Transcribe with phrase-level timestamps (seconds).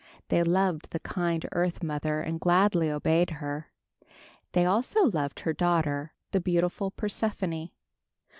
[0.29, 3.69] They loved the kind earth mother and gladly obeyed her.
[4.53, 7.69] They also loved her daughter, the beautiful Persephone.